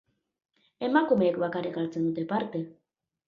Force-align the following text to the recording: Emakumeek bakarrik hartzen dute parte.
Emakumeek 0.87 1.37
bakarrik 1.43 1.77
hartzen 1.81 2.07
dute 2.09 2.25
parte. 2.35 2.63